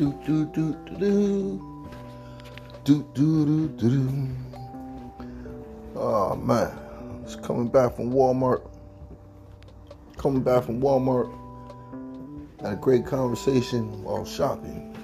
do 0.00 0.14
do 0.24 0.46
do 0.46 0.74
do 0.86 0.98
do 2.84 3.04
do 3.04 3.04
do 3.12 3.68
do 3.68 3.90
do. 3.90 4.28
Oh 5.94 6.34
man, 6.36 6.70
it's 7.22 7.36
coming 7.36 7.68
back 7.68 7.96
from 7.96 8.10
Walmart. 8.10 8.62
Coming 10.16 10.42
back 10.42 10.64
from 10.64 10.80
Walmart. 10.80 11.30
Had 12.62 12.72
a 12.72 12.76
great 12.76 13.04
conversation 13.04 14.02
while 14.02 14.24
shopping, 14.24 14.96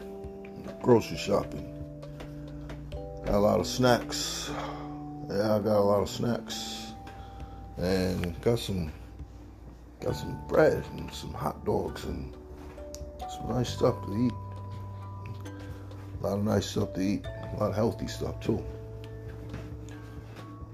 grocery 0.80 1.18
shopping. 1.18 1.66
Got 3.26 3.34
a 3.34 3.38
lot 3.38 3.60
of 3.60 3.66
snacks. 3.66 4.50
Yeah, 5.28 5.56
I 5.56 5.58
got 5.58 5.76
a 5.76 5.86
lot 5.92 6.00
of 6.00 6.08
snacks, 6.08 6.94
and 7.76 8.40
got 8.40 8.60
some 8.60 8.90
got 10.00 10.16
some 10.16 10.38
bread 10.48 10.82
and 10.92 11.12
some 11.12 11.34
hot 11.34 11.66
dogs 11.66 12.04
and 12.04 12.34
some 13.28 13.50
nice 13.50 13.68
stuff 13.68 14.02
to 14.06 14.26
eat. 14.26 14.32
A 16.20 16.26
lot 16.26 16.38
of 16.38 16.44
nice 16.44 16.66
stuff 16.66 16.94
to 16.94 17.00
eat. 17.00 17.24
A 17.24 17.56
lot 17.60 17.70
of 17.70 17.74
healthy 17.74 18.06
stuff 18.06 18.40
too. 18.40 18.64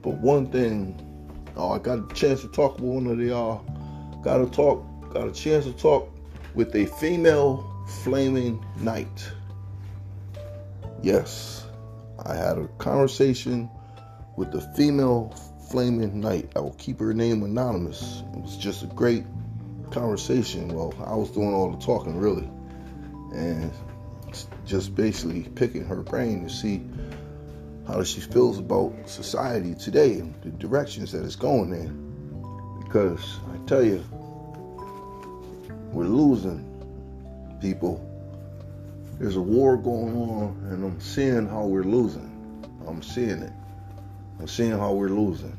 But 0.02 0.18
one 0.18 0.46
thing, 0.51 1.01
oh, 1.56 1.70
I 1.70 1.78
got 1.78 1.98
a 2.10 2.15
chance 2.15 2.41
to 2.42 2.48
talk 2.48 2.74
with 2.74 2.84
one 2.84 3.06
of 3.06 3.18
the 3.18 3.27
y'all. 3.27 3.65
Got 4.23 4.38
to 4.38 4.46
talk. 4.46 4.84
Got 5.12 5.28
a 5.28 5.32
chance 5.32 5.65
to 5.65 5.73
talk 5.73 6.09
with 6.55 6.74
a 6.74 6.87
female 6.87 7.68
flaming 8.02 8.65
knight. 8.78 9.30
Yes, 11.02 11.66
I 12.24 12.34
had 12.34 12.59
a 12.59 12.68
conversation 12.79 13.68
with 14.37 14.52
the 14.52 14.60
female 14.77 15.34
flaming 15.70 16.20
knight. 16.20 16.51
I 16.56 16.60
will 16.60 16.74
keep 16.74 17.01
her 17.01 17.12
name 17.12 17.43
anonymous. 17.43 18.23
It 18.34 18.43
was 18.43 18.56
just 18.56 18.82
a 18.82 18.87
great 18.87 19.24
conversation. 19.90 20.68
Well, 20.68 20.95
I 21.04 21.15
was 21.15 21.30
doing 21.30 21.52
all 21.52 21.71
the 21.71 21.84
talking 21.84 22.16
really, 22.16 22.49
and 23.34 23.73
just 24.66 24.95
basically 24.95 25.43
picking 25.55 25.85
her 25.85 26.02
brain 26.02 26.45
to 26.45 26.51
see 26.51 26.83
how 27.87 28.02
she 28.02 28.21
feels 28.21 28.59
about 28.59 28.95
society 29.07 29.74
today 29.74 30.15
and 30.15 30.35
the 30.43 30.51
directions 30.51 31.13
that 31.13 31.24
it's 31.24 31.37
going 31.37 31.73
in. 31.73 32.83
Because 32.85 33.39
I 33.52 33.66
tell 33.66 33.83
you, 33.83 34.05
we're 35.93 36.05
losing 36.05 36.69
people. 37.61 38.09
There's 39.19 39.37
a 39.37 39.41
war 39.41 39.77
going 39.77 40.16
on, 40.16 40.69
and 40.71 40.85
I'm 40.85 41.01
seeing 41.01 41.46
how 41.46 41.65
we're 41.65 41.85
losing. 41.85 42.30
I'm 42.87 43.02
seeing 43.02 43.43
it. 43.43 43.52
I'm 44.39 44.49
seeing 44.49 44.73
how 44.73 44.93
we're 44.93 45.09
losing. 45.09 45.57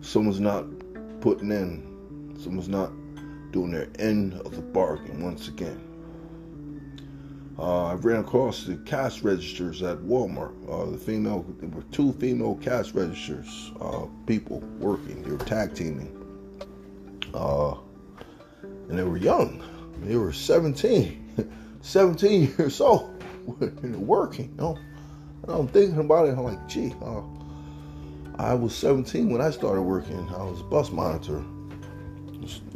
Someone's 0.00 0.40
not 0.40 0.64
putting 1.20 1.50
in. 1.50 2.36
Someone's 2.38 2.68
not 2.68 2.90
doing 3.56 3.70
their 3.70 3.88
end 3.98 4.34
of 4.34 4.54
the 4.54 4.60
bargain 4.60 5.24
once 5.24 5.48
again. 5.48 5.80
Uh, 7.58 7.86
I 7.86 7.94
ran 7.94 8.20
across 8.20 8.64
the 8.64 8.76
cash 8.84 9.22
registers 9.22 9.82
at 9.82 9.96
Walmart. 10.00 10.52
Uh, 10.70 10.90
the 10.90 10.98
female, 10.98 11.42
there 11.58 11.70
were 11.70 11.84
two 11.84 12.12
female 12.12 12.56
cash 12.56 12.92
registers, 12.92 13.72
uh, 13.80 14.04
people 14.26 14.60
working. 14.78 15.22
They 15.22 15.30
were 15.30 15.38
tag 15.38 15.74
teaming, 15.74 16.12
uh, 17.32 17.76
and 18.90 18.98
they 18.98 19.04
were 19.04 19.16
young. 19.16 19.62
They 20.02 20.16
were 20.16 20.34
17, 20.34 21.48
17 21.80 22.54
years 22.58 22.78
old, 22.82 23.24
working. 23.82 24.50
You 24.50 24.62
know, 24.62 24.78
and 25.44 25.50
I'm 25.50 25.68
thinking 25.68 25.98
about 25.98 26.28
it. 26.28 26.32
I'm 26.32 26.44
like, 26.44 26.68
gee, 26.68 26.94
uh, 27.02 27.22
I 28.38 28.52
was 28.52 28.76
17 28.76 29.30
when 29.30 29.40
I 29.40 29.48
started 29.48 29.80
working. 29.80 30.28
I 30.28 30.44
was 30.44 30.60
a 30.60 30.64
bus 30.64 30.92
monitor. 30.92 31.42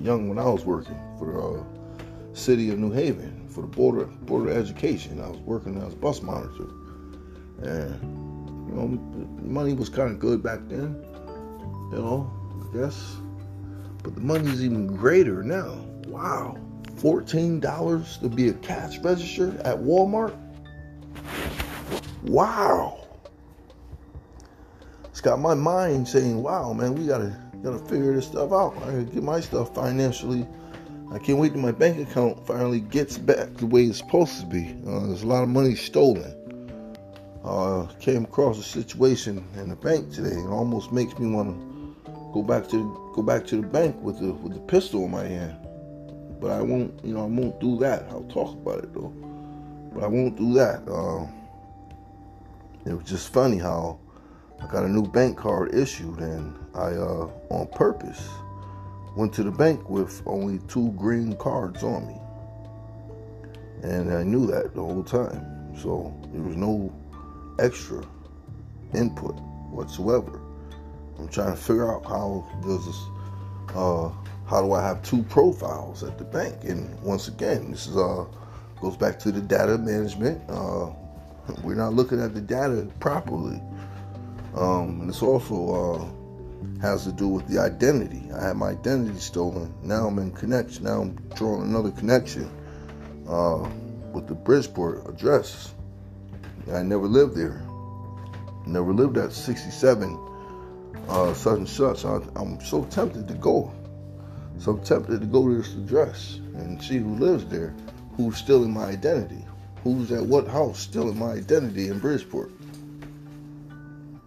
Young 0.00 0.28
when 0.28 0.39
I 0.39 0.44
was 0.44 0.64
working 0.64 0.98
for 1.19 1.33
the 1.33 1.39
uh, 1.41 2.34
city 2.34 2.70
of 2.70 2.78
New 2.78 2.91
Haven 2.91 3.47
for 3.48 3.62
the 3.62 3.66
border 3.66 4.03
of 4.04 4.48
education. 4.48 5.21
I 5.21 5.28
was 5.28 5.38
working 5.41 5.81
as 5.82 5.93
a 5.93 5.97
bus 5.97 6.22
monitor, 6.22 6.69
and 7.62 8.00
you 8.69 8.75
know, 8.75 8.87
money 9.43 9.75
was 9.75 9.88
kind 9.88 10.10
of 10.10 10.19
good 10.19 10.43
back 10.43 10.60
then. 10.69 11.04
You 11.93 11.99
know, 11.99 12.31
I 12.62 12.76
guess, 12.76 13.16
but 14.03 14.15
the 14.15 14.20
money 14.20 14.49
is 14.50 14.65
even 14.65 14.87
greater 14.87 15.43
now. 15.43 15.75
Wow, 16.06 16.56
fourteen 16.97 17.60
dollars 17.60 18.19
to 18.19 18.28
be 18.28 18.49
a 18.49 18.54
cash 18.54 18.99
register 18.99 19.60
at 19.65 19.76
Walmart. 19.78 20.37
Wow. 22.22 22.97
It's 25.06 25.20
got 25.20 25.41
my 25.41 25.54
mind 25.54 26.09
saying, 26.09 26.43
"Wow, 26.43 26.72
man, 26.72 26.94
we 26.94 27.06
gotta 27.06 27.37
gotta 27.62 27.78
figure 27.78 28.15
this 28.15 28.26
stuff 28.26 28.53
out. 28.53 28.76
I 28.78 28.93
gotta 28.93 29.04
get 29.04 29.22
my 29.22 29.41
stuff 29.41 29.75
financially 29.75 30.47
I 31.12 31.19
can't 31.19 31.38
wait 31.38 31.53
till 31.53 31.60
my 31.60 31.72
bank 31.72 32.09
account 32.09 32.47
finally 32.47 32.78
gets 32.78 33.19
back 33.19 33.53
the 33.56 33.66
way 33.66 33.82
it's 33.82 33.98
supposed 33.98 34.38
to 34.41 34.47
be. 34.47 34.76
Uh, 34.87 35.06
there's 35.09 35.22
a 35.22 35.26
lot 35.26 35.43
of 35.43 35.48
money 35.48 35.75
stolen. 35.75 36.37
Uh, 37.43 37.87
came 37.99 38.25
across 38.25 38.59
a 38.59 38.62
situation 38.62 39.44
in 39.56 39.70
the 39.70 39.76
bank 39.76 40.12
today. 40.12 40.37
It 40.37 40.47
almost 40.47 40.93
makes 40.93 41.19
me 41.19 41.28
want 41.28 41.49
to 41.49 42.12
go 42.32 42.43
back 42.44 42.69
to 42.69 43.12
go 43.16 43.22
back 43.22 43.44
to 43.47 43.56
the 43.56 43.66
bank 43.66 43.97
with 44.03 44.20
the 44.20 44.32
with 44.34 44.54
the 44.54 44.60
pistol 44.60 45.06
in 45.06 45.10
my 45.10 45.25
hand. 45.25 45.56
But 46.41 46.53
I 46.53 46.62
won't. 46.62 47.04
You 47.04 47.15
know, 47.15 47.25
I 47.25 47.26
won't 47.26 47.59
do 47.60 47.76
that. 47.78 48.04
I'll 48.10 48.22
talk 48.25 48.53
about 48.53 48.84
it 48.84 48.94
though. 48.94 49.12
But 49.93 50.04
I 50.04 50.06
won't 50.06 50.37
do 50.37 50.54
that. 50.54 50.87
Uh, 50.87 51.26
it 52.88 52.94
was 52.94 53.04
just 53.04 53.32
funny 53.32 53.59
how 53.59 53.99
I 54.60 54.66
got 54.66 54.84
a 54.84 54.88
new 54.88 55.03
bank 55.03 55.38
card 55.38 55.75
issued, 55.75 56.19
and 56.19 56.56
I, 56.75 56.93
uh, 56.93 57.28
on 57.50 57.66
purpose, 57.75 58.28
went 59.16 59.32
to 59.34 59.43
the 59.43 59.50
bank 59.50 59.88
with 59.88 60.22
only 60.26 60.59
two 60.69 60.93
green 60.93 61.37
cards 61.37 61.82
on 61.82 62.06
me. 62.06 62.16
And 63.82 64.12
I 64.12 64.22
knew 64.22 64.47
that 64.47 64.75
the 64.75 64.82
whole 64.82 65.03
time. 65.03 65.75
So 65.76 66.15
there 66.32 66.43
was 66.43 66.56
no 66.56 66.93
extra 67.59 68.04
input 68.94 69.34
whatsoever. 69.70 70.41
I'm 71.19 71.28
trying 71.28 71.54
to 71.54 71.60
figure 71.60 71.93
out 71.93 72.04
how 72.04 72.47
does 72.62 72.87
this, 72.87 73.76
uh, 73.76 74.10
how 74.47 74.62
do 74.62 74.72
I 74.72 74.82
have 74.82 75.03
two 75.03 75.22
profiles 75.25 76.03
at 76.03 76.19
the 76.19 76.25
bank? 76.25 76.65
And 76.65 76.99
once 77.03 77.28
again, 77.28 77.70
this 77.70 77.87
is 77.87 77.97
uh, 77.97 78.25
goes 78.81 78.97
back 78.97 79.19
to 79.20 79.32
the 79.32 79.41
data 79.41 79.78
management. 79.78 80.41
Uh, 80.49 80.91
we're 81.62 81.75
not 81.75 81.93
looking 81.94 82.20
at 82.20 82.34
the 82.34 82.41
data 82.41 82.88
properly. 83.00 83.60
Um, 84.55 85.00
and 85.00 85.11
it's 85.11 85.22
also 85.22 85.56
uh, 85.75 86.81
has 86.81 87.05
to 87.05 87.12
do 87.12 87.28
with 87.28 87.47
the 87.47 87.59
identity. 87.59 88.22
I 88.34 88.49
had 88.49 88.56
my 88.56 88.71
identity 88.71 89.19
stolen. 89.19 89.72
Now 89.83 90.06
I'm 90.06 90.19
in 90.19 90.33
connection. 90.33 90.84
Now 90.84 91.03
I'm 91.03 91.16
drawing 91.34 91.62
another 91.62 91.91
connection 91.91 92.50
uh, 93.28 93.69
with 94.12 94.27
the 94.27 94.34
Bridgeport 94.34 95.09
address. 95.09 95.75
I 96.72 96.83
never 96.83 97.06
lived 97.06 97.37
there. 97.37 97.62
Never 98.66 98.93
lived 98.93 99.16
at 99.16 99.33
67 99.33 100.19
uh, 101.09 101.34
such 101.34 101.59
and 101.59 101.69
such. 101.69 102.05
I, 102.05 102.21
I'm 102.37 102.61
so 102.61 102.84
tempted 102.84 103.28
to 103.28 103.34
go. 103.34 103.72
So 104.59 104.72
I'm 104.72 104.82
tempted 104.82 105.21
to 105.21 105.27
go 105.27 105.49
to 105.49 105.56
this 105.56 105.75
address 105.75 106.41
and 106.55 106.82
see 106.82 106.99
who 106.99 107.15
lives 107.17 107.47
there, 107.47 107.75
who's 108.17 108.37
still 108.37 108.65
in 108.65 108.72
my 108.72 108.84
identity, 108.84 109.44
who's 109.82 110.12
at 110.12 110.22
what 110.22 110.47
house 110.47 110.78
still 110.78 111.09
in 111.09 111.19
my 111.19 111.32
identity 111.32 111.88
in 111.88 111.99
Bridgeport. 111.99 112.53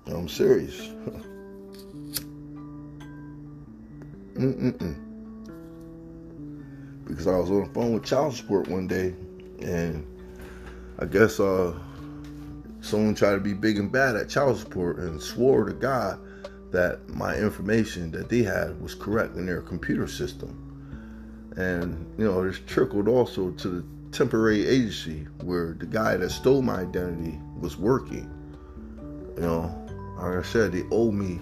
I'm 0.08 0.28
serious. 0.28 0.90
Because 7.06 7.28
I 7.28 7.38
was 7.38 7.52
on 7.52 7.66
the 7.68 7.70
phone 7.74 7.94
with 7.94 8.06
child 8.06 8.34
support 8.34 8.68
one 8.68 8.88
day, 8.88 9.14
and 9.62 10.08
I 10.98 11.06
guess 11.06 11.40
uh, 11.40 11.78
someone 12.82 13.14
tried 13.14 13.34
to 13.34 13.40
be 13.40 13.54
big 13.54 13.78
and 13.78 13.92
bad 13.92 14.16
at 14.16 14.30
child 14.30 14.58
support 14.58 14.98
and 14.98 15.22
swore 15.22 15.66
to 15.66 15.74
God 15.74 16.20
that 16.72 17.08
my 17.10 17.36
information 17.36 18.12
that 18.12 18.30
they 18.30 18.42
had 18.42 18.82
was 18.82 18.96
correct 18.96 19.36
in 19.36 19.46
their 19.46 19.62
computer 19.62 20.08
system. 20.08 20.60
And, 21.56 22.12
you 22.18 22.26
know, 22.26 22.44
it's 22.44 22.60
trickled 22.66 23.08
also 23.08 23.52
to 23.52 23.68
the 23.70 23.86
temporary 24.12 24.66
agency 24.68 25.28
where 25.44 25.74
the 25.74 25.86
guy 25.86 26.18
that 26.18 26.32
stole 26.32 26.62
my 26.62 26.82
identity 26.82 27.40
was 27.60 27.78
working. 27.78 28.30
You 29.36 29.42
know, 29.42 29.83
like 30.24 30.38
I 30.38 30.42
said, 30.42 30.72
they 30.72 30.84
owe 30.92 31.12
me 31.12 31.40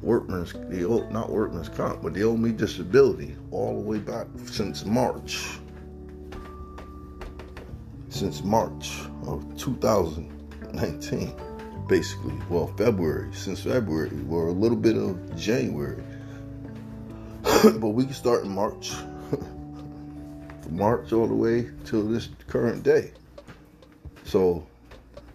workman's 0.00 0.52
they 0.70 0.84
owe, 0.84 1.08
not 1.10 1.30
workman's 1.30 1.68
comp, 1.68 2.02
but 2.02 2.14
they 2.14 2.22
owe 2.22 2.36
me 2.36 2.52
disability 2.52 3.36
all 3.50 3.74
the 3.74 3.80
way 3.80 3.98
back 3.98 4.26
since 4.46 4.84
March. 4.84 5.58
Since 8.08 8.42
March 8.42 9.00
of 9.26 9.44
2019, 9.58 11.34
basically. 11.86 12.34
Well, 12.48 12.68
February, 12.78 13.32
since 13.34 13.60
February, 13.62 14.10
or 14.30 14.48
a 14.48 14.52
little 14.52 14.78
bit 14.78 14.96
of 14.96 15.36
January. 15.36 16.02
but 17.42 17.90
we 17.90 18.04
can 18.04 18.14
start 18.14 18.44
in 18.44 18.50
March. 18.50 18.92
March 20.70 21.12
all 21.12 21.26
the 21.26 21.34
way 21.34 21.70
till 21.84 22.04
this 22.04 22.28
current 22.48 22.82
day. 22.82 23.12
So 24.24 24.66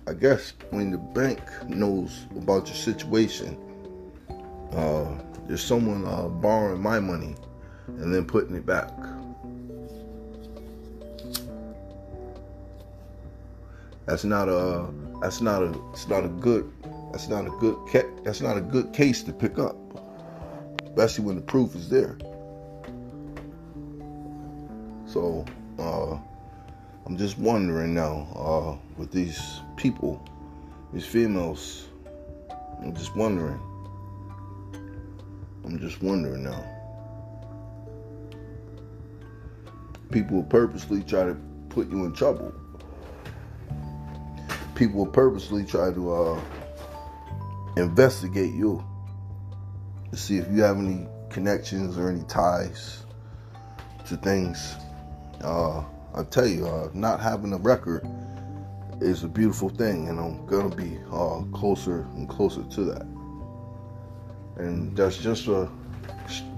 I 0.08 0.14
guess 0.14 0.54
when 0.72 0.90
the 0.92 0.98
bank 0.98 1.40
knows 1.68 2.26
about 2.36 2.66
your 2.68 2.76
situation, 2.76 3.56
uh, 4.74 5.16
there's 5.48 5.64
someone 5.64 6.06
uh, 6.06 6.28
borrowing 6.28 6.82
my 6.82 7.00
money 7.00 7.36
and 7.88 8.14
then 8.14 8.26
putting 8.26 8.56
it 8.56 8.66
back. 8.66 8.90
That's 14.08 14.24
not 14.24 14.50
a 14.50 14.88
that's 15.22 15.40
not 15.40 15.62
a 15.62 15.80
it's 15.92 16.08
not 16.08 16.26
a 16.26 16.30
good 16.30 16.72
that's 17.12 17.28
not 17.30 17.46
a 17.46 17.52
good 17.52 17.78
that's 18.24 18.42
not 18.42 18.58
a 18.58 18.62
good 18.62 18.94
case 18.94 19.22
to 19.24 19.32
pick 19.32 19.60
up, 19.60 19.76
especially 20.88 21.26
when 21.26 21.36
the 21.36 21.42
proof 21.44 21.76
is 21.76 21.90
there. 21.90 22.18
So 25.06 25.46
uh, 25.78 26.18
I'm 27.06 27.18
just 27.18 27.38
wondering 27.38 27.94
now 27.94 28.28
uh, 28.36 28.98
with 28.98 29.12
these 29.12 29.62
people, 29.82 30.24
these 30.94 31.08
females. 31.08 31.88
I'm 32.84 32.96
just 32.96 33.16
wondering. 33.16 33.60
I'm 35.66 35.80
just 35.80 36.04
wondering 36.04 36.44
now. 36.44 36.64
People 40.12 40.44
purposely 40.44 41.02
try 41.02 41.24
to 41.24 41.36
put 41.70 41.90
you 41.90 42.06
in 42.06 42.14
trouble. 42.14 42.54
People 44.76 45.08
purposely 45.08 45.66
try 45.66 45.92
to 45.92 46.14
uh, 46.14 46.42
investigate 47.76 48.54
you 48.54 48.84
to 50.12 50.18
see 50.18 50.38
if 50.38 50.48
you 50.52 50.62
have 50.62 50.78
any 50.78 51.08
connections 51.32 51.98
or 51.98 52.08
any 52.08 52.24
ties 52.26 53.04
to 54.08 54.16
things. 54.18 54.76
Uh, 55.44 55.84
I 56.14 56.24
tell 56.30 56.46
you, 56.46 56.68
uh, 56.68 56.90
not 56.94 57.20
having 57.20 57.54
a 57.54 57.58
record 57.58 58.08
is 59.02 59.24
a 59.24 59.28
beautiful 59.28 59.70
thing, 59.70 60.10
and 60.10 60.20
I'm 60.20 60.46
gonna 60.46 60.74
be 60.74 60.98
uh, 61.12 61.42
closer 61.52 62.02
and 62.16 62.30
closer 62.30 62.64
to 62.64 62.84
that. 62.86 63.06
And 64.58 64.96
that's 64.96 65.18
just 65.18 65.48
a 65.48 65.70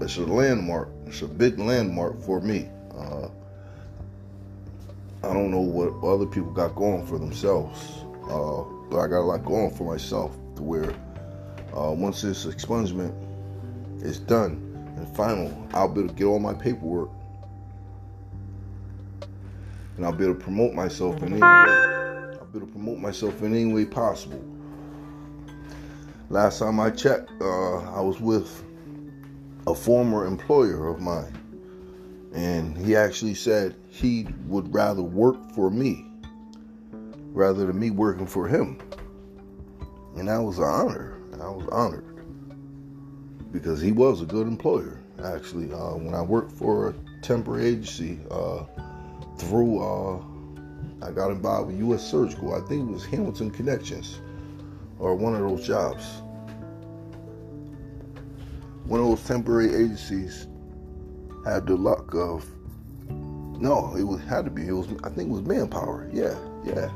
it's 0.00 0.16
a 0.18 0.26
landmark. 0.26 0.88
It's 1.06 1.22
a 1.22 1.26
big 1.26 1.58
landmark 1.58 2.20
for 2.22 2.40
me. 2.40 2.68
Uh, 2.94 3.28
I 5.22 5.32
don't 5.32 5.50
know 5.50 5.60
what 5.60 6.06
other 6.06 6.26
people 6.26 6.50
got 6.52 6.74
going 6.74 7.06
for 7.06 7.18
themselves, 7.18 8.04
uh, 8.28 8.62
but 8.90 8.98
I 8.98 9.08
got 9.08 9.20
a 9.20 9.26
lot 9.26 9.44
going 9.44 9.74
for 9.74 9.90
myself 9.90 10.36
to 10.56 10.62
where 10.62 10.94
uh, 11.74 11.90
once 11.92 12.22
this 12.22 12.44
expungement 12.44 13.14
is 14.02 14.18
done 14.18 14.60
and 14.96 15.16
final, 15.16 15.66
I'll 15.72 15.88
be 15.88 16.00
able 16.00 16.10
to 16.10 16.14
get 16.14 16.24
all 16.24 16.38
my 16.38 16.54
paperwork 16.54 17.10
and 19.96 20.04
I'll 20.04 20.12
be 20.12 20.24
able 20.24 20.34
to 20.34 20.40
promote 20.40 20.74
myself 20.74 21.22
in 21.22 21.32
any 21.32 21.40
way. 21.40 21.93
Able 22.54 22.66
to 22.68 22.72
promote 22.72 22.98
myself 22.98 23.42
in 23.42 23.52
any 23.52 23.72
way 23.72 23.84
possible. 23.84 24.40
Last 26.30 26.60
time 26.60 26.78
I 26.78 26.90
checked, 26.90 27.32
uh, 27.40 27.78
I 27.78 28.00
was 28.00 28.20
with 28.20 28.62
a 29.66 29.74
former 29.74 30.24
employer 30.24 30.86
of 30.86 31.00
mine, 31.00 31.36
and 32.32 32.78
he 32.78 32.94
actually 32.94 33.34
said 33.34 33.74
he 33.88 34.28
would 34.46 34.72
rather 34.72 35.02
work 35.02 35.36
for 35.52 35.68
me 35.68 36.06
rather 37.32 37.66
than 37.66 37.76
me 37.76 37.90
working 37.90 38.26
for 38.26 38.46
him. 38.46 38.78
And 40.16 40.28
that 40.28 40.38
was 40.38 40.58
an 40.58 40.64
honor. 40.64 41.18
I 41.32 41.48
was 41.48 41.68
honored 41.72 42.24
because 43.50 43.80
he 43.80 43.90
was 43.90 44.22
a 44.22 44.26
good 44.26 44.46
employer. 44.46 45.00
Actually, 45.24 45.72
uh, 45.72 45.96
when 45.96 46.14
I 46.14 46.22
worked 46.22 46.52
for 46.52 46.90
a 46.90 46.94
temporary 47.20 47.66
agency, 47.66 48.20
uh, 48.30 48.62
through 49.38 49.82
uh, 49.82 50.22
I 51.02 51.10
got 51.10 51.30
involved 51.30 51.68
with 51.68 51.78
U.S. 51.78 52.08
Surgical. 52.08 52.54
I 52.54 52.60
think 52.66 52.88
it 52.88 52.92
was 52.92 53.04
Hamilton 53.04 53.50
Connections 53.50 54.20
or 54.98 55.14
one 55.14 55.34
of 55.34 55.40
those 55.40 55.66
jobs. 55.66 56.04
One 58.86 59.00
of 59.00 59.06
those 59.06 59.24
temporary 59.26 59.74
agencies 59.74 60.46
had 61.44 61.66
the 61.66 61.76
luck 61.76 62.14
of 62.14 62.46
no, 63.08 63.94
it 63.96 64.02
was 64.02 64.20
had 64.22 64.44
to 64.44 64.50
be. 64.50 64.66
It 64.66 64.72
was 64.72 64.88
I 65.04 65.08
think 65.10 65.30
it 65.30 65.32
was 65.32 65.42
manpower. 65.42 66.08
Yeah, 66.12 66.36
yeah. 66.64 66.90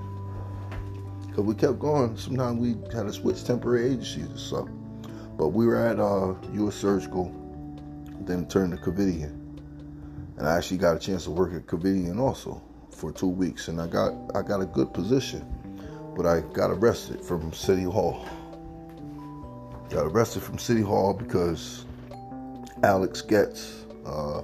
Cause 1.35 1.45
we 1.45 1.55
kept 1.55 1.79
going. 1.79 2.17
Sometimes 2.17 2.59
we 2.59 2.71
had 2.93 3.07
to 3.07 3.13
switch 3.13 3.45
temporary 3.45 3.93
agencies 3.93 4.31
or 4.31 4.39
something. 4.39 4.75
But 5.37 5.49
we 5.49 5.67
were 5.67 5.77
at 5.77 6.01
uh, 6.01 6.35
U.S. 6.55 6.75
Surgical, 6.75 7.33
then 8.23 8.47
turned 8.49 8.73
to 8.73 8.79
Covidien 8.79 9.39
and 10.39 10.47
I 10.47 10.57
actually 10.57 10.79
got 10.79 10.97
a 10.97 10.99
chance 10.99 11.25
to 11.25 11.31
work 11.31 11.53
at 11.53 11.67
Covidien 11.67 12.19
also 12.19 12.63
for 12.99 13.13
two 13.13 13.29
weeks, 13.29 13.69
and 13.69 13.81
I 13.81 13.87
got 13.87 14.13
I 14.35 14.43
got 14.43 14.61
a 14.61 14.67
good 14.67 14.93
position, 14.93 15.47
but 16.17 16.27
I 16.27 16.41
got 16.53 16.71
arrested 16.71 17.21
from 17.21 17.53
City 17.53 17.85
Hall. 17.85 18.27
Got 19.89 20.07
arrested 20.07 20.43
from 20.43 20.59
City 20.59 20.83
Hall 20.83 21.15
because 21.15 21.87
Alex 22.83 23.23
Goetz, 23.23 23.85
uh, 24.05 24.43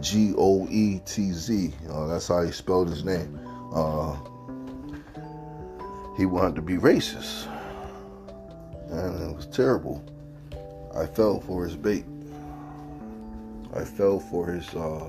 G 0.00 0.34
O 0.36 0.68
E 0.70 1.00
T 1.06 1.32
Z, 1.32 1.72
uh, 1.90 2.06
that's 2.06 2.28
how 2.28 2.42
he 2.42 2.52
spelled 2.52 2.90
his 2.90 3.02
name. 3.02 3.40
Uh, 3.72 4.14
he 6.18 6.26
wanted 6.26 6.54
to 6.56 6.62
be 6.62 6.74
racist, 6.76 7.46
and 8.90 9.30
it 9.30 9.34
was 9.34 9.46
terrible. 9.46 10.04
I 10.94 11.06
fell 11.06 11.40
for 11.40 11.64
his 11.64 11.76
bait. 11.76 12.04
I 13.74 13.84
fell 13.84 14.20
for 14.20 14.46
his 14.52 14.68
uh, 14.74 15.08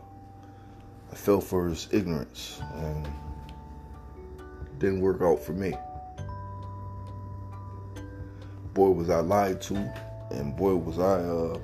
I 1.12 1.16
fell 1.16 1.42
for 1.42 1.68
his 1.68 1.88
ignorance 1.92 2.62
and 2.76 3.08
didn't 4.80 5.02
work 5.02 5.22
out 5.22 5.40
for 5.40 5.54
me. 5.54 5.74
Boy, 8.74 8.90
was 8.92 9.10
I 9.10 9.20
lied 9.20 9.62
to, 9.64 9.76
and 10.32 10.56
boy, 10.56 10.76
was 10.76 11.00
I 11.00 11.22
uh, 11.22 11.60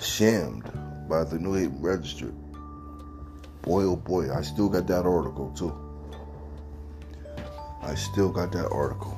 shammed 0.00 0.70
by 1.08 1.24
the 1.24 1.38
New 1.38 1.54
Haven 1.54 1.80
Register. 1.80 2.32
Boy, 3.62 3.84
oh 3.84 3.96
boy, 3.96 4.32
I 4.32 4.42
still 4.42 4.68
got 4.68 4.86
that 4.88 5.06
article 5.06 5.52
too. 5.56 5.74
I 7.82 7.94
still 7.94 8.30
got 8.30 8.52
that 8.52 8.68
article. 8.70 9.16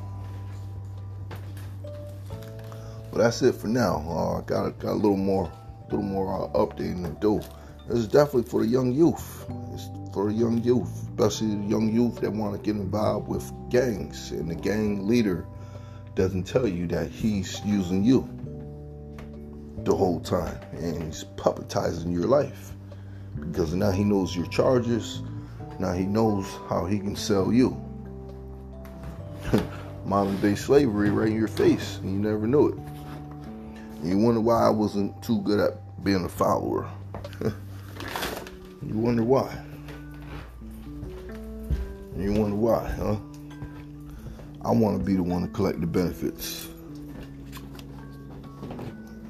But 3.11 3.19
that's 3.19 3.43
it 3.43 3.55
for 3.55 3.69
now. 3.69 4.05
Uh, 4.09 4.38
I 4.38 4.43
got, 4.43 4.79
got 4.79 4.93
a 4.93 4.94
little 4.94 5.17
more, 5.17 5.50
little 5.91 6.03
more 6.03 6.44
uh, 6.44 6.59
updating 6.59 7.03
to 7.05 7.21
do. 7.21 7.41
It's 7.88 8.06
definitely 8.06 8.50
for 8.50 8.61
the 8.61 8.69
young 8.69 8.93
youth. 8.93 9.47
It's 9.73 9.88
for 10.12 10.31
young 10.31 10.62
youth, 10.62 11.09
especially 11.11 11.49
young 11.67 11.93
youth 11.93 12.21
that 12.21 12.31
want 12.31 12.56
to 12.56 12.62
get 12.62 12.81
involved 12.81 13.29
with 13.29 13.50
gangs. 13.71 14.31
And 14.32 14.50
the 14.50 14.55
gang 14.55 15.06
leader 15.06 15.47
doesn't 16.15 16.44
tell 16.44 16.67
you 16.67 16.87
that 16.88 17.11
he's 17.11 17.61
using 17.65 18.05
you 18.05 18.29
the 19.85 19.94
whole 19.94 20.21
time 20.21 20.61
and 20.73 21.04
he's 21.04 21.25
puppetizing 21.37 22.12
your 22.12 22.26
life 22.26 22.73
because 23.38 23.75
now 23.75 23.90
he 23.90 24.04
knows 24.04 24.37
your 24.37 24.47
charges. 24.47 25.23
Now 25.78 25.93
he 25.93 26.04
knows 26.04 26.47
how 26.69 26.85
he 26.85 26.99
can 26.99 27.16
sell 27.16 27.52
you. 27.52 27.81
Modern 30.04 30.38
day 30.40 30.54
slavery 30.54 31.11
right 31.11 31.28
in 31.28 31.37
your 31.37 31.49
face, 31.49 31.99
and 31.99 32.12
you 32.12 32.19
never 32.19 32.47
knew 32.47 32.69
it. 32.69 32.78
And 34.00 34.09
you 34.09 34.19
wonder 34.19 34.40
why 34.40 34.66
I 34.66 34.71
wasn't 34.71 35.23
too 35.23 35.40
good 35.43 35.61
at 35.61 36.04
being 36.04 36.25
a 36.25 36.28
follower. 36.28 36.90
You 38.82 38.96
wonder 38.96 39.22
why. 39.22 39.62
You 42.16 42.32
wonder 42.32 42.56
why, 42.56 42.88
huh? 42.88 43.16
I 44.62 44.70
want 44.70 44.99
to 44.99 45.04
be 45.04 45.16
the 45.16 45.22
one 45.22 45.42
to 45.42 45.49
collect 45.49 45.80
the 45.80 45.87
benefits. 45.87 46.68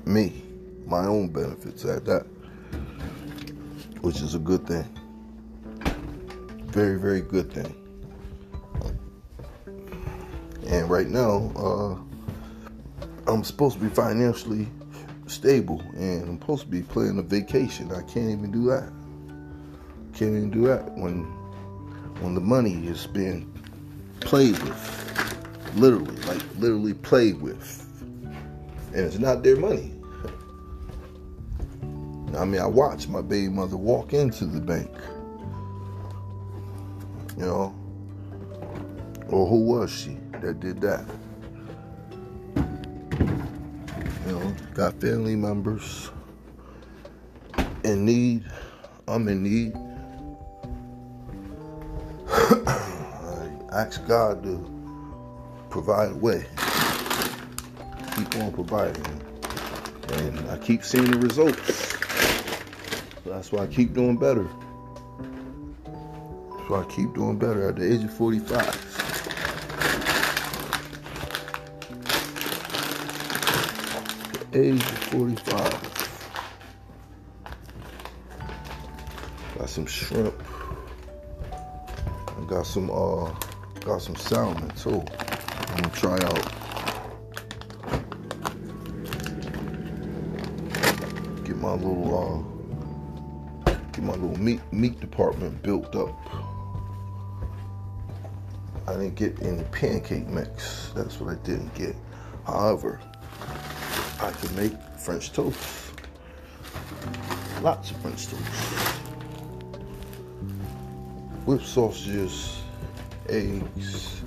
Me, 0.05 0.43
my 0.87 1.05
own 1.07 1.29
benefits 1.29 1.85
at 1.85 2.05
that, 2.05 2.27
which 4.03 4.21
is 4.23 4.35
a 4.35 4.39
good 4.39 4.67
thing. 4.67 4.85
Very, 6.67 6.99
very 6.99 7.21
good 7.21 7.53
thing. 7.53 7.75
And 10.69 10.89
right 10.89 11.09
now, 11.09 11.53
uh, 11.57 13.31
I'm 13.31 13.43
supposed 13.43 13.79
to 13.79 13.85
be 13.85 13.91
financially 13.91 14.69
stable 15.27 15.81
and 15.97 16.23
I'm 16.23 16.41
supposed 16.41 16.63
to 16.63 16.69
be 16.69 16.83
playing 16.83 17.19
a 17.19 17.23
vacation. 17.23 17.91
I 17.91 18.03
can't 18.03 18.31
even 18.31 18.53
do 18.53 18.67
that 18.67 18.93
can't 20.15 20.37
even 20.37 20.51
do 20.51 20.67
that 20.67 20.91
when 20.97 21.25
when 22.21 22.35
the 22.35 22.41
money 22.41 22.87
is 22.87 23.07
being 23.07 23.51
played 24.21 24.59
with, 24.63 25.75
literally, 25.75 26.17
like 26.23 26.43
literally 26.59 26.95
played 26.95 27.41
with, 27.41 27.87
and 28.95 29.07
it's 29.07 29.19
not 29.19 29.43
their 29.43 29.57
money. 29.57 29.95
I 32.37 32.45
mean, 32.45 32.61
I 32.61 32.67
watched 32.67 33.09
my 33.09 33.23
baby 33.23 33.49
mother 33.49 33.77
walk 33.77 34.13
into 34.13 34.45
the 34.47 34.61
bank, 34.61 34.91
you 37.37 37.47
know, 37.47 37.75
or 39.29 39.47
who 39.47 39.65
was 39.65 39.91
she 39.91 40.17
that 40.41 40.61
did 40.61 40.81
that? 40.81 41.05
You 44.27 44.33
know, 44.33 44.55
got 44.75 45.01
family 45.01 45.37
members 45.37 46.11
in 47.85 48.05
need. 48.05 48.45
I'm 49.09 49.27
in 49.29 49.43
need. 49.43 49.90
Ask 53.73 54.05
God 54.09 54.43
to 54.43 54.59
provide 55.71 56.11
a 56.11 56.17
way. 56.17 56.45
Keep 58.17 58.35
on 58.43 58.53
providing. 58.53 59.23
And 60.15 60.51
I 60.51 60.59
keep 60.59 60.83
seeing 60.83 61.09
the 61.09 61.19
results. 61.19 61.97
That's 63.25 63.53
why 63.53 63.63
I 63.63 63.69
keep 63.69 63.95
doing 63.95 64.17
better. 64.17 64.49
So 66.67 66.75
I 66.75 66.85
keep 66.91 67.15
doing 67.15 67.39
better 67.39 67.69
at 67.69 67.77
the 67.77 67.93
age 67.93 68.03
of 68.03 68.13
45. 68.13 68.59
Age 74.53 74.83
of 74.83 74.99
45. 74.99 76.01
Got 79.59 79.69
some 79.71 79.87
shrimp. 79.87 80.35
I 81.53 82.45
got 82.49 82.67
some 82.67 82.91
uh 82.91 83.33
got 83.81 84.03
some 84.03 84.17
salmon 84.17 84.69
too. 84.71 85.03
I'm 85.71 85.83
gonna 85.83 85.95
try 85.95 86.15
out. 86.15 86.45
Get 91.45 91.57
my 91.57 91.73
little 91.73 92.47
uh 93.67 93.73
get 93.93 94.05
my 94.05 94.13
little 94.13 94.39
meat 94.39 94.61
meat 94.73 95.01
department 95.01 95.63
built 95.63 95.97
up. 95.97 96.15
I 98.87 98.93
didn't 98.95 99.15
get 99.15 99.41
any 99.43 99.63
pancake 99.65 100.27
mix. 100.27 100.91
That's 100.95 101.21
what 101.21 101.33
I 101.33 101.37
didn't 101.43 101.75
get. 101.75 101.97
However, 102.47 103.01
I 104.21 104.31
can 104.33 104.57
make 104.57 104.73
French 104.99 105.33
toast. 105.33 105.93
Lots 107.63 107.91
of 107.91 107.97
French 107.99 108.27
toast. 108.27 108.97
With 111.47 111.65
sausages, 111.65 112.63
eggs, 113.31 114.23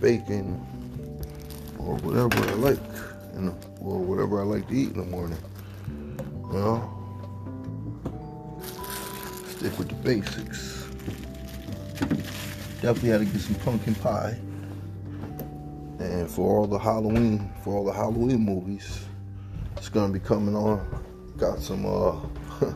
bacon, 0.00 0.60
or 1.78 1.94
whatever 1.96 2.36
I 2.48 2.54
like, 2.54 2.78
and 3.34 3.50
or 3.80 3.98
whatever 3.98 4.40
I 4.40 4.44
like 4.44 4.68
to 4.68 4.74
eat 4.74 4.90
in 4.90 4.98
the 4.98 5.04
morning. 5.04 5.38
You 6.52 6.52
know, 6.52 6.96
stick 9.48 9.78
with 9.78 9.88
the 9.88 9.94
basics. 9.94 10.88
Definitely 12.82 13.08
had 13.10 13.20
to 13.20 13.24
get 13.26 13.40
some 13.40 13.54
pumpkin 13.56 13.94
pie. 13.94 14.38
And 15.98 16.30
for 16.30 16.58
all 16.58 16.66
the 16.66 16.78
Halloween, 16.78 17.50
for 17.62 17.74
all 17.74 17.84
the 17.84 17.92
Halloween 17.92 18.40
movies, 18.40 19.04
it's 19.76 19.88
gonna 19.88 20.12
be 20.12 20.20
coming 20.20 20.54
on. 20.54 20.84
Got 21.38 21.60
some 21.60 21.86
uh 21.86 22.16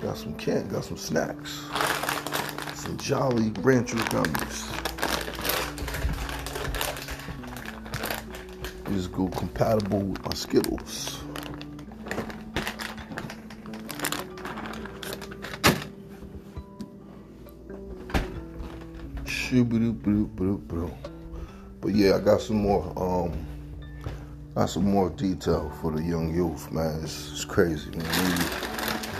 got 0.00 0.16
some 0.16 0.34
can, 0.34 0.68
got 0.68 0.84
some 0.84 0.96
snacks. 0.96 1.62
Some 2.86 2.98
Jolly 2.98 3.52
Rancher 3.62 3.96
gummies. 3.96 4.70
These 8.84 9.08
go 9.08 9.26
compatible 9.26 10.02
with 10.02 10.24
my 10.24 10.32
Skittles. 10.34 11.18
But 21.80 21.92
yeah, 21.92 22.14
I 22.14 22.20
got 22.20 22.40
some 22.40 22.58
more 22.58 22.92
um 22.96 23.32
got 24.54 24.66
some 24.66 24.88
more 24.88 25.10
detail 25.10 25.72
for 25.80 25.90
the 25.90 26.04
young 26.04 26.32
youth, 26.32 26.70
man. 26.70 27.00
It's, 27.02 27.32
it's 27.32 27.44
crazy, 27.44 27.90
man. 27.90 28.06
When 28.06 28.30
you, 28.30 28.44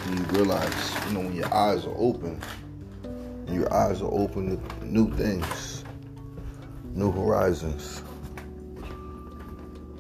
when 0.05 0.19
you 0.19 0.25
realize, 0.39 1.07
you 1.09 1.15
know, 1.15 1.21
when 1.23 1.35
your 1.35 1.53
eyes 1.53 1.85
are 1.85 1.97
open, 1.97 2.41
your 3.57 3.73
eyes 3.73 4.03
are 4.03 4.13
open 4.13 4.61
to 4.61 4.85
new 4.85 5.11
things, 5.15 5.83
new 6.95 7.11
horizons. 7.11 8.03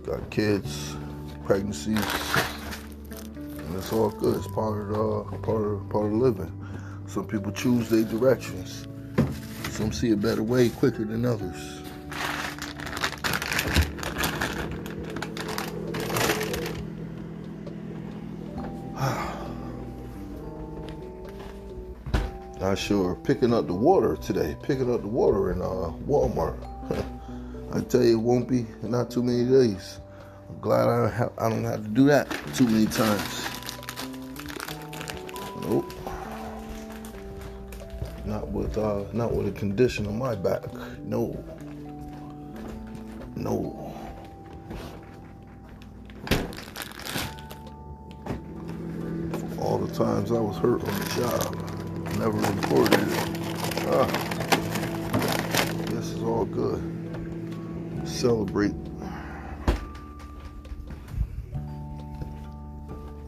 Got 0.05 0.31
kids, 0.31 0.95
pregnancies, 1.47 2.05
and 3.39 3.77
it's 3.77 3.93
all 3.93 4.11
good. 4.11 4.37
It's 4.37 4.47
part 4.49 4.91
of 4.91 4.93
uh, 4.93 5.39
part 5.39 5.63
of 5.63 5.89
part 5.89 6.07
of 6.07 6.13
living. 6.13 6.53
Some 7.07 7.27
people 7.27 7.51
choose 7.51 7.89
their 7.89 8.05
directions. 8.05 8.87
Some 9.71 9.91
see 9.91 10.13
a 10.13 10.17
better 10.17 10.43
way 10.43 10.69
quicker 10.69 11.05
than 11.05 11.25
others. 11.25 11.83
Sure. 22.77 23.15
Picking 23.15 23.55
up 23.55 23.67
the 23.67 23.75
water 23.75 24.17
today. 24.17 24.57
Picking 24.63 24.93
up 24.93 25.01
the 25.01 25.09
water 25.09 25.51
in 25.51 25.63
uh, 25.63 25.91
Walmart. 26.07 26.59
I 27.73 27.81
tell 27.81 28.03
you, 28.03 28.19
it 28.19 28.23
won't 28.23 28.49
be 28.49 28.67
not 28.83 29.11
too 29.11 29.23
many 29.23 29.45
days. 29.51 30.01
I'm 30.49 30.61
glad 30.61 30.89
I 30.89 30.97
don't 31.03 31.13
have, 31.13 31.33
I 31.39 31.49
don't 31.49 31.65
have 31.65 31.83
to 31.83 31.89
do 31.89 32.07
that 32.07 32.31
too 32.55 32.67
many 32.67 32.87
times. 32.87 33.49
Nope. 35.63 35.93
Not 38.25 38.49
with 38.49 38.77
uh, 38.77 39.05
not 39.13 39.35
with 39.35 39.47
the 39.47 39.59
condition 39.59 40.07
on 40.07 40.19
my 40.19 40.35
back. 40.35 40.63
No. 41.01 41.43
No. 43.35 43.87
all 49.59 49.79
the 49.79 49.93
times 49.95 50.31
I 50.31 50.39
was 50.39 50.57
hurt 50.59 50.81
on 50.81 51.01
the 51.01 51.15
job, 51.17 51.76
never 52.27 52.53
reported 52.55 52.99
it. 52.99 53.09
Ah. 53.87 54.07
This 55.91 56.07
is 56.11 56.23
all 56.25 56.45
good. 56.45 56.83
Celebrate. 58.05 58.75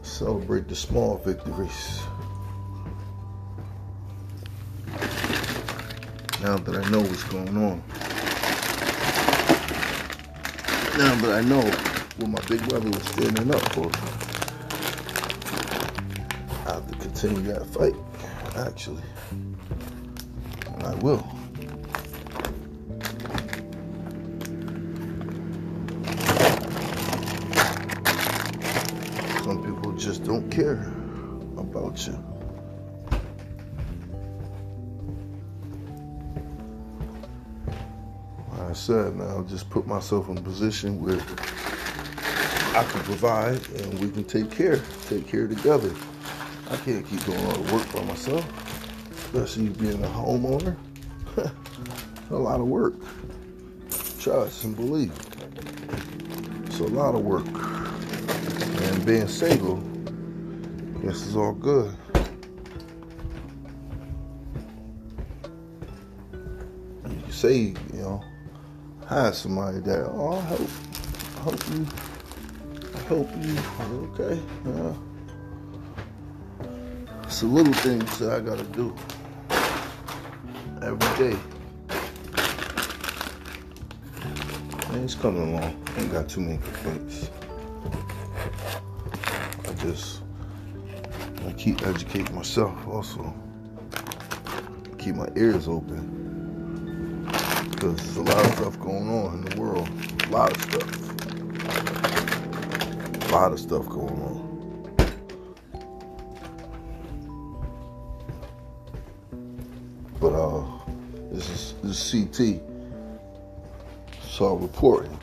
Celebrate 0.01 0.67
the 0.67 0.75
small 0.75 1.17
victories. 1.19 2.01
now 6.41 6.57
that 6.57 6.75
I 6.75 6.89
know 6.89 6.99
what's 7.01 7.23
going 7.23 7.55
on. 7.55 7.81
Now 10.97 11.15
that 11.21 11.31
I 11.37 11.41
know 11.47 11.61
what 12.17 12.29
my 12.29 12.41
big 12.49 12.67
brother 12.67 12.89
was 12.89 13.03
standing 13.03 13.49
up 13.55 13.61
for. 13.71 13.89
I 16.67 16.73
have 16.73 16.87
to 16.91 16.95
continue 16.97 17.41
that 17.53 17.65
fight, 17.67 17.95
actually. 18.59 19.03
And 19.31 20.83
I 20.83 20.95
will. 20.95 21.25
Some 29.43 29.63
people 29.65 29.93
just 29.93 30.23
don't 30.23 30.49
care 30.51 30.91
about 31.57 32.05
you. 32.05 32.23
I 38.51 38.73
said, 38.73 39.15
man, 39.15 39.27
I'll 39.29 39.43
just 39.43 39.69
put 39.69 39.87
myself 39.87 40.29
in 40.29 40.37
a 40.37 40.41
position 40.41 41.01
where 41.01 41.19
I 42.77 42.83
can 42.83 43.01
provide 43.01 43.59
and 43.69 43.99
we 43.99 44.11
can 44.11 44.23
take 44.23 44.51
care, 44.51 44.79
take 45.07 45.27
care 45.27 45.47
together. 45.47 45.91
I 46.71 46.77
can't 46.77 47.07
keep 47.07 47.25
doing 47.25 47.43
all 47.45 47.53
the 47.53 47.73
work 47.73 47.91
by 47.91 48.03
myself, 48.03 48.45
especially 49.11 49.69
being 49.69 50.03
a 50.03 50.07
homeowner. 50.07 50.75
a 52.29 52.35
lot 52.35 52.59
of 52.59 52.67
work. 52.67 52.93
Trust 54.19 54.65
and 54.65 54.75
believe. 54.75 55.11
It's 56.65 56.79
a 56.79 56.83
lot 56.83 57.15
of 57.15 57.21
work. 57.21 57.47
And 57.47 59.05
being 59.05 59.27
single, 59.27 59.77
this 61.01 61.25
is 61.25 61.35
all 61.35 61.53
good. 61.53 61.95
You 67.25 67.31
say, 67.31 67.57
you 67.57 67.75
know, 67.93 68.23
have 69.07 69.33
somebody 69.33 69.79
that, 69.79 70.05
oh, 70.11 70.33
I 70.33 70.41
hope, 70.41 70.69
I 71.35 71.39
hope 71.39 71.69
you, 71.71 71.87
I 72.93 72.99
hope 73.07 73.29
you, 73.41 73.57
okay. 74.13 74.41
Yeah. 74.65 75.08
It's 77.39 77.45
the 77.45 77.53
little 77.53 77.71
things 77.71 78.19
that 78.19 78.33
I 78.33 78.41
gotta 78.41 78.65
do 78.65 78.93
every 80.81 81.31
day. 81.31 81.39
It's 85.01 85.15
coming 85.15 85.53
along. 85.53 85.73
Ain't 85.95 86.11
got 86.11 86.27
too 86.27 86.41
many 86.41 86.57
complaints. 86.57 87.29
I 89.69 89.73
just 89.75 90.21
I 91.47 91.53
keep 91.53 91.81
educating 91.87 92.35
myself 92.35 92.75
also. 92.85 93.33
Keep 94.97 95.15
my 95.15 95.29
ears 95.37 95.69
open 95.69 97.23
because 97.71 97.95
there's 97.95 98.17
a 98.17 98.21
lot 98.21 98.45
of 98.47 98.53
stuff 98.55 98.77
going 98.81 99.07
on 99.07 99.35
in 99.35 99.45
the 99.45 99.61
world. 99.61 99.87
A 100.25 100.27
lot 100.27 100.51
of 100.51 100.61
stuff. 100.61 100.91
A 103.29 103.31
lot 103.31 103.53
of 103.53 103.59
stuff 103.61 103.87
going 103.87 104.21
on. 104.23 104.48
Is 111.89 112.11
CT. 112.11 112.61
So 114.21 114.55
reporting. 114.55 115.19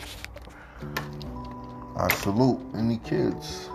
I 1.97 2.13
salute 2.17 2.61
any 2.75 2.99
kids 2.99 3.71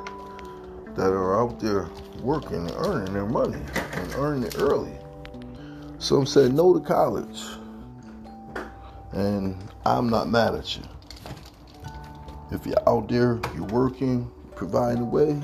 that 0.96 1.08
are 1.12 1.42
out 1.42 1.60
there 1.60 1.90
working 2.22 2.58
and 2.58 2.72
earning 2.72 3.14
their 3.14 3.26
money 3.26 3.62
and 3.94 4.14
earning 4.16 4.44
it 4.44 4.56
early. 4.60 4.92
Some 6.00 6.26
said 6.26 6.54
no 6.54 6.74
to 6.74 6.80
college. 6.80 7.42
And 9.14 9.58
I'm 9.86 10.10
not 10.10 10.30
mad 10.30 10.56
at 10.56 10.78
you. 10.78 10.84
If 12.52 12.66
you're 12.66 12.90
out 12.90 13.08
there, 13.08 13.40
you're 13.56 13.66
working, 13.68 14.30
providing 14.56 15.04
a 15.04 15.06
way, 15.06 15.42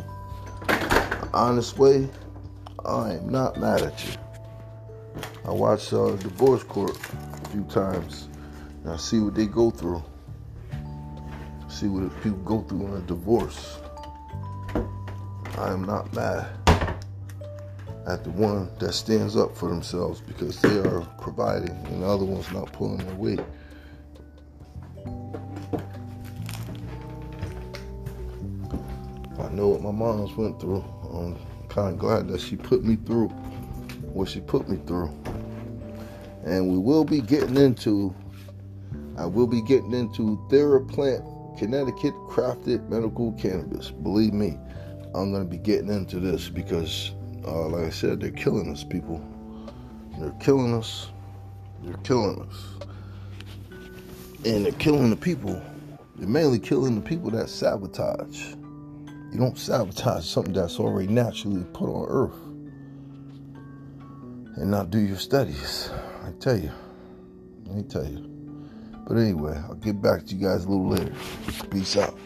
an 0.68 1.30
honest 1.34 1.78
way, 1.78 2.10
I 2.86 3.14
am 3.14 3.30
not 3.30 3.58
mad 3.60 3.82
at 3.82 4.06
you. 4.06 4.12
I 5.46 5.52
watched 5.52 5.94
uh, 5.94 6.12
Divorce 6.18 6.64
Court 6.64 6.98
few 7.48 7.64
times, 7.66 8.28
and 8.84 8.94
I 8.94 8.98
see 8.98 9.20
what 9.20 9.36
they 9.36 9.46
go 9.46 9.72
through. 9.72 10.04
See 11.70 11.88
what 11.88 12.12
people 12.22 12.40
go 12.40 12.62
through 12.64 12.88
in 12.88 12.94
a 12.94 13.02
divorce. 13.02 13.80
I 15.58 15.72
am 15.72 15.84
not 15.86 16.14
mad 16.14 16.48
at 18.08 18.24
the 18.24 18.30
one 18.32 18.70
that 18.80 18.94
stands 18.94 19.36
up 19.36 19.56
for 19.56 19.70
themselves 19.70 20.22
because 20.22 20.62
they 20.62 20.78
are 20.78 21.02
providing 21.20 21.76
and 21.88 22.04
the 22.04 22.08
other 22.08 22.24
one's 22.24 22.50
not 22.52 22.72
pulling 22.72 22.98
their 23.00 23.16
weight. 23.16 23.40
I 29.40 29.50
know 29.50 29.68
what 29.70 29.82
my 29.82 29.92
mom's 29.92 30.36
went 30.38 30.60
through. 30.60 30.84
I'm 31.12 31.38
kind 31.68 31.94
of 31.94 32.00
glad 32.00 32.28
that 32.30 32.40
she 32.40 32.56
put 32.56 32.84
me 32.84 32.96
through 32.96 33.28
what 34.14 34.30
she 34.30 34.40
put 34.40 34.70
me 34.70 34.78
through. 34.86 35.12
And 36.48 36.72
we 36.72 36.78
will 36.78 37.04
be 37.04 37.20
getting 37.20 37.58
into, 37.58 38.16
I 39.18 39.26
will 39.26 39.48
be 39.48 39.62
getting 39.62 39.94
into 39.94 40.38
Theraplant 40.50 41.60
Connecticut 41.60 42.14
crafted 42.30 42.88
medical 42.88 43.34
cannabis. 43.34 43.92
Believe 43.92 44.34
me, 44.34 44.58
I'm 45.14 45.32
going 45.32 45.44
to 45.44 45.50
be 45.50 45.58
getting 45.58 45.90
into 45.90 46.22
this 46.22 46.48
because 46.48 47.12
uh, 47.46 47.68
like 47.68 47.86
I 47.88 47.90
said, 47.90 48.22
they're 48.22 48.32
killing 48.32 48.72
us, 48.72 48.86
people. 48.86 49.22
They're 50.18 50.32
killing 50.40 50.74
us. 50.74 51.10
They're 51.84 51.98
killing 51.98 52.42
us. 52.42 52.88
And 54.46 54.66
they're 54.66 54.72
killing 54.74 55.10
the 55.10 55.18
people. 55.18 55.62
They're 56.16 56.30
mainly 56.30 56.60
killing 56.60 56.96
the 56.96 57.02
people 57.02 57.30
that 57.32 57.50
sabotage. 57.50 58.54
You 59.32 59.38
don't 59.38 59.58
sabotage 59.58 60.26
something 60.26 60.54
that's 60.54 60.80
already 60.80 61.12
naturally 61.12 61.66
put 61.74 61.90
on 61.90 62.06
earth 62.08 62.40
and 64.56 64.72
not 64.72 64.92
do 64.92 65.00
your 65.00 65.18
studies. 65.18 65.90
I 66.28 66.32
tell 66.42 66.60
you. 66.60 66.72
Let 67.66 67.76
me 67.78 67.84
tell 67.84 68.06
you. 68.06 68.20
But 69.08 69.16
anyway, 69.16 69.58
I'll 69.64 69.76
get 69.76 70.02
back 70.02 70.26
to 70.26 70.36
you 70.36 70.46
guys 70.46 70.66
a 70.66 70.70
little 70.70 70.90
later. 70.90 71.14
Peace 71.72 71.96
out. 71.96 72.20